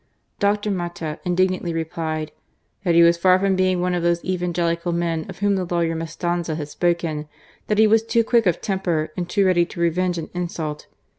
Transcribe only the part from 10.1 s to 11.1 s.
an insult.